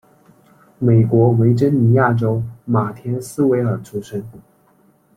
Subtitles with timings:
[0.79, 4.23] 美国维珍尼亚州马田斯维尔出生。